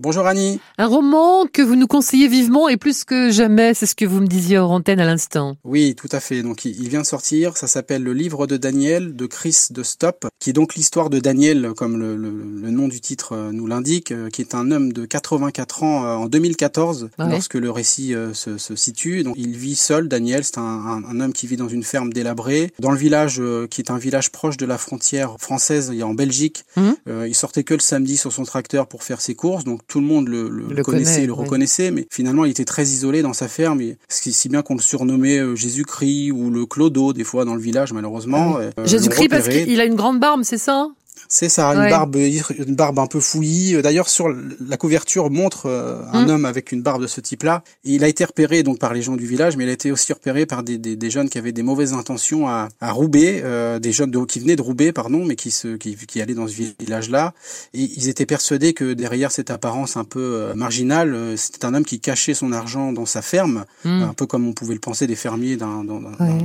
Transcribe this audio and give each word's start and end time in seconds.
Bonjour 0.00 0.28
Annie. 0.28 0.60
Un 0.80 0.86
roman 0.86 1.46
que 1.52 1.60
vous 1.60 1.74
nous 1.74 1.88
conseillez 1.88 2.28
vivement 2.28 2.68
et 2.68 2.76
plus 2.76 3.02
que 3.02 3.32
jamais, 3.32 3.74
c'est 3.74 3.84
ce 3.84 3.96
que 3.96 4.04
vous 4.04 4.20
me 4.20 4.28
disiez 4.28 4.56
hors 4.56 4.70
antenne 4.70 5.00
à 5.00 5.04
l'instant. 5.04 5.56
Oui, 5.64 5.96
tout 5.96 6.08
à 6.12 6.20
fait. 6.20 6.42
Donc 6.42 6.64
il 6.64 6.88
vient 6.88 7.00
de 7.00 7.06
sortir, 7.06 7.56
ça 7.56 7.66
s'appelle 7.66 8.04
Le 8.04 8.12
livre 8.12 8.46
de 8.46 8.56
Daniel 8.56 9.16
de 9.16 9.26
Chris 9.26 9.56
de 9.70 9.82
Stop, 9.82 10.28
qui 10.38 10.50
est 10.50 10.52
donc 10.52 10.76
l'histoire 10.76 11.10
de 11.10 11.18
Daniel, 11.18 11.72
comme 11.76 11.98
le, 11.98 12.70
nom 12.70 12.86
du 12.86 13.00
titre 13.00 13.32
euh, 13.32 13.50
nous 13.50 13.66
l'indique, 13.66 14.12
euh, 14.12 14.28
qui 14.28 14.40
est 14.40 14.54
un 14.54 14.70
homme 14.70 14.92
de 14.92 15.04
84 15.04 15.82
ans 15.82 16.04
euh, 16.04 16.14
en 16.14 16.26
2014, 16.26 17.10
lorsque 17.18 17.54
le 17.54 17.72
récit 17.72 18.14
se, 18.34 18.76
situe. 18.76 19.24
Donc 19.24 19.34
il 19.36 19.56
vit 19.56 19.74
seul, 19.74 20.06
Daniel, 20.06 20.44
c'est 20.44 20.58
un, 20.58 21.20
homme 21.20 21.32
qui 21.32 21.48
vit 21.48 21.56
dans 21.56 21.66
une 21.66 21.82
ferme 21.82 22.12
délabrée, 22.12 22.72
dans 22.78 22.92
le 22.92 22.98
village 22.98 23.42
qui 23.68 23.80
est 23.80 23.90
un 23.90 23.98
village 23.98 24.30
proche 24.30 24.58
de 24.58 24.66
la 24.66 24.78
frontière 24.78 25.34
française, 25.40 25.90
il 25.92 25.98
y 25.98 26.02
a 26.02 26.06
en 26.06 26.14
Belgique. 26.14 26.64
Mmh. 26.76 26.92
il 27.26 27.34
sortait 27.34 27.64
que 27.64 27.74
le 27.74 27.80
samedi 27.80 28.16
sur 28.16 28.32
son 28.32 28.44
tracteur 28.44 28.86
pour 28.86 29.02
faire 29.02 29.20
ses 29.20 29.34
courses, 29.34 29.64
donc 29.64 29.87
tout 29.88 30.00
le 30.00 30.06
monde 30.06 30.28
le, 30.28 30.48
le, 30.48 30.82
connaissait, 30.84 31.26
le 31.26 31.32
reconnaissait, 31.32 31.90
mais 31.90 32.06
finalement 32.10 32.44
il 32.44 32.50
était 32.50 32.66
très 32.66 32.84
isolé 32.84 33.22
dans 33.22 33.32
sa 33.32 33.48
ferme, 33.48 33.80
et, 33.80 33.96
si 34.08 34.48
bien 34.48 34.62
qu'on 34.62 34.74
le 34.74 34.82
surnommait 34.82 35.38
euh, 35.38 35.56
Jésus-Christ 35.56 36.30
ou 36.30 36.50
le 36.50 36.66
Clodo 36.66 37.14
des 37.14 37.24
fois 37.24 37.46
dans 37.46 37.54
le 37.54 37.60
village 37.60 37.92
malheureusement. 37.92 38.58
Euh, 38.58 38.70
Jésus-Christ 38.84 39.28
parce 39.28 39.48
qu'il 39.48 39.80
a 39.80 39.84
une 39.84 39.96
grande 39.96 40.20
barbe, 40.20 40.42
c'est 40.44 40.58
ça 40.58 40.74
hein? 40.74 40.94
C'est 41.28 41.48
ça, 41.48 41.68
une 41.68 41.90
barbe, 41.90 42.16
une 42.16 42.74
barbe 42.74 42.98
un 42.98 43.06
peu 43.06 43.20
fouillie. 43.20 43.80
D'ailleurs, 43.82 44.08
sur 44.08 44.28
la 44.28 44.76
couverture 44.76 45.30
montre 45.30 45.66
euh, 45.66 46.02
un 46.12 46.24
hum. 46.24 46.30
homme 46.30 46.44
avec 46.44 46.72
une 46.72 46.82
barbe 46.82 47.02
de 47.02 47.06
ce 47.06 47.20
type-là. 47.20 47.62
Il 47.84 48.04
a 48.04 48.08
été 48.08 48.24
repéré 48.24 48.62
donc 48.62 48.78
par 48.78 48.94
les 48.94 49.02
gens 49.02 49.16
du 49.16 49.26
village, 49.26 49.56
mais 49.56 49.64
il 49.64 49.70
a 49.70 49.72
été 49.72 49.92
aussi 49.92 50.12
repéré 50.12 50.46
par 50.46 50.62
des, 50.62 50.78
des, 50.78 50.96
des 50.96 51.10
jeunes 51.10 51.28
qui 51.28 51.38
avaient 51.38 51.52
des 51.52 51.62
mauvaises 51.62 51.92
intentions 51.92 52.48
à, 52.48 52.68
à 52.80 52.92
Roubaix, 52.92 53.40
euh, 53.44 53.78
des 53.78 53.92
jeunes 53.92 54.10
de, 54.10 54.18
qui 54.24 54.40
venaient 54.40 54.56
de 54.56 54.62
Roubaix, 54.62 54.92
pardon, 54.92 55.24
mais 55.24 55.36
qui 55.36 55.50
se, 55.50 55.76
qui, 55.76 55.96
qui 55.96 56.20
allaient 56.20 56.34
dans 56.34 56.48
ce 56.48 56.54
village-là. 56.78 57.34
Et 57.74 57.82
ils 57.82 58.08
étaient 58.08 58.26
persuadés 58.26 58.72
que 58.72 58.92
derrière 58.92 59.32
cette 59.32 59.50
apparence 59.50 59.96
un 59.96 60.04
peu 60.04 60.20
euh, 60.20 60.54
marginale, 60.54 61.36
c'était 61.36 61.64
un 61.64 61.74
homme 61.74 61.84
qui 61.84 62.00
cachait 62.00 62.34
son 62.34 62.52
argent 62.52 62.92
dans 62.92 63.06
sa 63.06 63.22
ferme, 63.22 63.64
hum. 63.84 64.02
un 64.02 64.14
peu 64.14 64.26
comme 64.26 64.46
on 64.46 64.52
pouvait 64.52 64.74
le 64.74 64.80
penser 64.80 65.06
des 65.06 65.16
fermiers 65.16 65.56
d'un, 65.56 65.84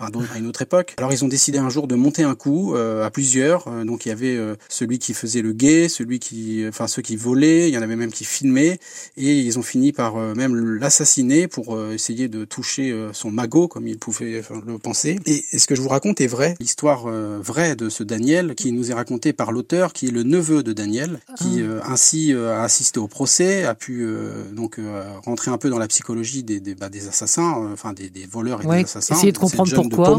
à 0.00 0.38
une 0.38 0.46
autre 0.46 0.62
époque. 0.62 0.94
Alors 0.98 1.12
ils 1.12 1.24
ont 1.24 1.28
décidé 1.28 1.58
un 1.58 1.68
jour 1.68 1.86
de 1.86 1.94
monter 1.94 2.22
un 2.22 2.34
coup 2.34 2.74
à 2.76 3.10
plusieurs. 3.10 3.68
donc 3.84 4.06
il 4.06 4.10
y 4.10 4.12
avait 4.12 4.38
celui 4.68 4.98
qui 4.98 5.14
faisait 5.14 5.42
le 5.42 5.52
guet, 5.52 5.88
celui 5.88 6.18
qui, 6.18 6.64
enfin 6.68 6.86
ceux 6.86 7.02
qui 7.02 7.16
volaient, 7.16 7.68
il 7.68 7.74
y 7.74 7.78
en 7.78 7.82
avait 7.82 7.96
même 7.96 8.12
qui 8.12 8.24
filmaient, 8.24 8.78
et 9.16 9.38
ils 9.38 9.58
ont 9.58 9.62
fini 9.62 9.92
par 9.92 10.16
euh, 10.16 10.34
même 10.34 10.54
l'assassiner 10.76 11.48
pour 11.48 11.74
euh, 11.74 11.92
essayer 11.92 12.28
de 12.28 12.44
toucher 12.44 12.90
euh, 12.90 13.12
son 13.12 13.30
magot 13.30 13.68
comme 13.68 13.86
ils 13.86 13.98
pouvaient 13.98 14.42
le 14.66 14.78
penser. 14.78 15.18
Et, 15.26 15.44
ce 15.58 15.66
que 15.66 15.74
je 15.74 15.82
vous 15.82 15.88
raconte 15.88 16.20
est 16.20 16.26
vrai, 16.26 16.54
l'histoire 16.60 17.08
vraie 17.08 17.74
de 17.74 17.88
ce 17.88 18.02
Daniel 18.02 18.54
qui 18.54 18.72
nous 18.72 18.90
est 18.90 18.94
racontée 18.94 19.32
par 19.32 19.50
l'auteur, 19.50 19.92
qui 19.92 20.06
est 20.06 20.10
le 20.10 20.22
neveu 20.22 20.62
de 20.62 20.72
Daniel, 20.72 21.18
qui 21.36 21.62
ah. 21.62 21.90
ainsi 21.90 22.32
a 22.32 22.62
assisté 22.62 23.00
au 23.00 23.08
procès, 23.08 23.64
a 23.64 23.74
pu 23.74 24.06
donc 24.52 24.80
rentrer 25.24 25.50
un 25.50 25.58
peu 25.58 25.68
dans 25.68 25.78
la 25.78 25.88
psychologie 25.88 26.44
des, 26.44 26.60
des, 26.60 26.74
bah, 26.74 26.88
des 26.88 27.08
assassins, 27.08 27.70
enfin 27.72 27.92
des, 27.92 28.08
des, 28.08 28.26
voleurs 28.26 28.62
et 28.62 28.66
des 28.66 28.84
assassins. 28.84 29.16
Essayer 29.16 29.32
de 29.32 29.38
comprendre 29.38 29.88
pourquoi 29.88 30.16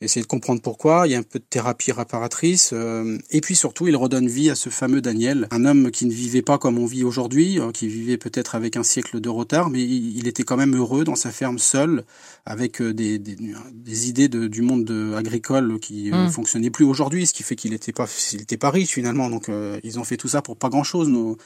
essayer 0.00 0.22
de 0.22 0.26
comprendre 0.26 0.60
pourquoi. 0.60 1.06
Il 1.06 1.12
y 1.12 1.14
a 1.14 1.18
un 1.18 1.22
peu 1.22 1.38
de 1.38 1.44
thérapie 1.44 1.92
réparatrice. 1.92 2.70
Euh, 2.72 3.18
et 3.30 3.40
puis 3.40 3.54
surtout, 3.56 3.88
il 3.88 3.96
redonne 3.96 4.28
vie 4.28 4.50
à 4.50 4.54
ce 4.54 4.68
fameux 4.68 5.00
Daniel, 5.00 5.48
un 5.50 5.64
homme 5.64 5.90
qui 5.90 6.06
ne 6.06 6.12
vivait 6.12 6.42
pas 6.42 6.58
comme 6.58 6.78
on 6.78 6.86
vit 6.86 7.04
aujourd'hui, 7.04 7.58
euh, 7.58 7.72
qui 7.72 7.88
vivait 7.88 8.16
peut-être 8.16 8.54
avec 8.54 8.76
un 8.76 8.82
siècle 8.82 9.20
de 9.20 9.28
retard, 9.28 9.70
mais 9.70 9.82
il 9.82 10.26
était 10.28 10.42
quand 10.42 10.56
même 10.56 10.76
heureux 10.76 11.04
dans 11.04 11.16
sa 11.16 11.30
ferme 11.30 11.58
seul, 11.58 12.04
avec 12.46 12.80
euh, 12.80 12.92
des, 12.92 13.18
des, 13.18 13.36
des 13.72 14.08
idées 14.08 14.28
de, 14.28 14.46
du 14.46 14.62
monde 14.62 14.84
de, 14.84 15.14
agricole 15.14 15.78
qui 15.80 16.10
ne 16.10 16.26
mm. 16.26 16.30
fonctionnaient 16.30 16.70
plus 16.70 16.84
aujourd'hui, 16.84 17.26
ce 17.26 17.32
qui 17.32 17.42
fait 17.42 17.56
qu'il 17.56 17.72
n'était 17.72 17.92
pas, 17.92 18.06
il 18.32 18.42
était 18.42 18.56
pas 18.56 18.70
riche 18.70 18.90
finalement. 18.90 19.30
Donc 19.30 19.50
ils 19.82 19.98
ont 19.98 20.04
fait 20.04 20.16
tout 20.16 20.28
ça 20.28 20.42
pour 20.42 20.56
pas 20.56 20.68
grand-chose, 20.68 21.08
nos, 21.08 21.36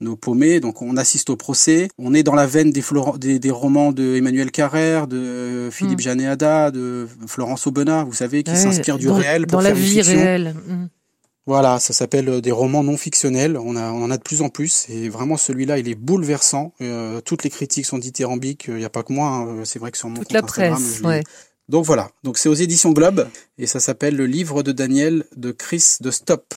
nos 0.00 0.16
paumés. 0.16 0.60
Donc 0.60 0.82
on 0.82 0.96
assiste 0.96 1.30
au 1.30 1.36
procès. 1.36 1.88
On 1.98 2.14
est 2.14 2.22
dans 2.22 2.34
la 2.34 2.46
veine 2.46 2.70
des, 2.72 2.82
des, 3.18 3.38
des 3.38 3.50
romans 3.50 3.92
de 3.92 4.16
Emmanuel 4.16 4.50
Carrère, 4.50 5.06
de 5.06 5.68
Philippe 5.70 5.98
mm. 5.98 6.02
Janéada, 6.02 6.70
de 6.70 7.06
Florence 7.26 7.66
Vous 7.84 8.14
savez, 8.14 8.42
qui 8.42 8.56
s'inspire 8.56 8.98
du 8.98 9.08
réel 9.08 9.46
pour 9.46 9.58
dans 9.58 9.64
faire 9.64 9.74
la 9.74 9.80
vie 9.80 10.00
réelle. 10.02 10.54
Mm. 10.66 10.86
Voilà, 11.46 11.80
ça 11.80 11.92
s'appelle 11.92 12.28
euh, 12.28 12.40
des 12.40 12.52
romans 12.52 12.84
non 12.84 12.96
fictionnels. 12.96 13.56
On, 13.56 13.74
a, 13.74 13.90
on 13.90 14.04
en 14.04 14.10
a 14.10 14.18
de 14.18 14.22
plus 14.22 14.42
en 14.42 14.50
plus. 14.50 14.86
Et 14.88 15.08
vraiment, 15.08 15.36
celui-là, 15.36 15.78
il 15.78 15.88
est 15.88 15.94
bouleversant. 15.94 16.74
Euh, 16.80 17.20
toutes 17.22 17.44
les 17.44 17.50
critiques 17.50 17.86
sont 17.86 17.98
dithyrambiques. 17.98 18.66
Il 18.68 18.76
n'y 18.76 18.84
a 18.84 18.90
pas 18.90 19.02
que 19.02 19.12
moi. 19.12 19.28
Hein. 19.28 19.64
C'est 19.64 19.78
vrai 19.78 19.90
que 19.90 19.98
sur 19.98 20.08
mon 20.08 20.16
Toute 20.16 20.32
la 20.32 20.42
presse, 20.42 21.00
ouais. 21.02 21.22
Donc 21.68 21.84
voilà. 21.84 22.10
Donc 22.24 22.36
c'est 22.36 22.48
aux 22.48 22.54
éditions 22.54 22.92
Globe. 22.92 23.28
Et 23.56 23.66
ça 23.66 23.80
s'appelle 23.80 24.16
Le 24.16 24.26
livre 24.26 24.62
de 24.62 24.72
Daniel 24.72 25.24
de 25.36 25.52
Chris 25.52 25.96
de 26.00 26.10
Stop. 26.10 26.44